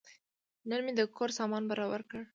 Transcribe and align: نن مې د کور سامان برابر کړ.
نن 0.69 0.79
مې 0.85 0.91
د 0.95 1.01
کور 1.15 1.29
سامان 1.39 1.63
برابر 1.71 2.01
کړ. 2.09 2.21